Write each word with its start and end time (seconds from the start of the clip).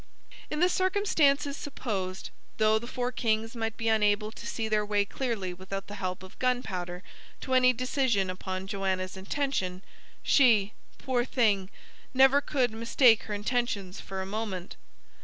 In 0.49 0.61
the 0.61 0.67
circumstances 0.67 1.55
supposed, 1.55 2.31
though 2.57 2.79
the 2.79 2.87
four 2.87 3.11
kings 3.11 3.55
might 3.55 3.77
be 3.77 3.87
unable 3.87 4.31
to 4.31 4.47
see 4.47 4.67
their 4.67 4.83
way 4.83 5.05
clearly 5.05 5.53
without 5.53 5.85
the 5.85 5.93
help 6.01 6.23
of 6.23 6.39
gunpowder 6.39 7.03
to 7.41 7.53
any 7.53 7.71
decision 7.71 8.27
upon 8.31 8.65
Joanna's 8.65 9.15
intention, 9.15 9.83
she 10.23 10.73
poor 10.97 11.23
thing! 11.23 11.69
never 12.15 12.41
could 12.41 12.71
mistake 12.71 13.25
her 13.25 13.35
intentions 13.35 13.99
for 13.99 14.23
a 14.23 14.25
moment. 14.25 14.75